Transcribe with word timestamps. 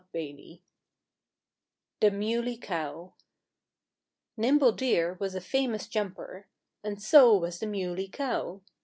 XVIII 0.13 0.63
THE 1.99 2.09
MULEY 2.09 2.57
COW 2.57 3.13
Nimble 4.35 4.71
Deer 4.71 5.15
was 5.19 5.35
a 5.35 5.41
famous 5.41 5.85
jumper. 5.87 6.47
And 6.83 6.99
so 6.99 7.37
was 7.37 7.59
the 7.59 7.67
Muley 7.67 8.07
Cow. 8.07 8.61